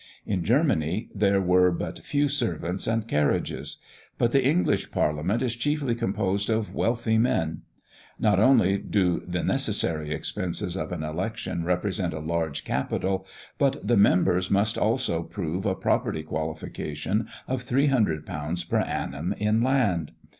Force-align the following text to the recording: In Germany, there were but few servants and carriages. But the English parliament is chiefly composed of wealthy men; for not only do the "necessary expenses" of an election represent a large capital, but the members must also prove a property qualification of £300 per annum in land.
In 0.25 0.43
Germany, 0.43 1.09
there 1.13 1.39
were 1.39 1.69
but 1.69 1.99
few 1.99 2.27
servants 2.27 2.87
and 2.87 3.07
carriages. 3.07 3.77
But 4.17 4.31
the 4.31 4.43
English 4.43 4.89
parliament 4.89 5.43
is 5.43 5.55
chiefly 5.55 5.93
composed 5.93 6.49
of 6.49 6.73
wealthy 6.73 7.19
men; 7.19 7.61
for 8.17 8.23
not 8.23 8.39
only 8.39 8.79
do 8.79 9.19
the 9.19 9.43
"necessary 9.43 10.11
expenses" 10.11 10.75
of 10.75 10.91
an 10.91 11.03
election 11.03 11.63
represent 11.65 12.15
a 12.15 12.19
large 12.19 12.65
capital, 12.65 13.27
but 13.59 13.87
the 13.87 13.95
members 13.95 14.49
must 14.49 14.75
also 14.75 15.21
prove 15.21 15.67
a 15.67 15.75
property 15.75 16.23
qualification 16.23 17.27
of 17.47 17.63
£300 17.63 18.67
per 18.67 18.79
annum 18.79 19.33
in 19.37 19.61
land. 19.61 20.13